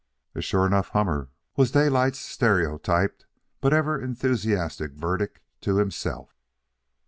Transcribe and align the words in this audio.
"A 0.33 0.41
sure 0.41 0.65
enough 0.65 0.87
hummer," 0.87 1.29
was 1.55 1.69
Daylight's 1.69 2.17
stereotyped 2.17 3.27
but 3.59 3.71
ever 3.71 4.01
enthusiastic 4.01 4.93
verdict 4.93 5.41
to 5.61 5.77
himself. 5.77 6.39